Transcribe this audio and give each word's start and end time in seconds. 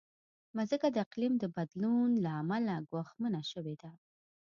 مځکه 0.57 0.87
د 0.91 0.97
اقلیم 1.05 1.33
د 1.39 1.45
بدلون 1.55 2.09
له 2.23 2.29
امله 2.41 2.75
ګواښمنه 2.89 3.41
شوې 3.51 3.75
ده. 3.81 3.91